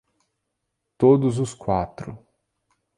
Todos 0.97 1.37
os 1.37 1.53
quatro 1.53 2.17